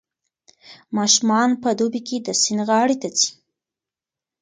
[0.97, 3.29] ماشومان په دوبي کې د سیند غاړې ته ځي.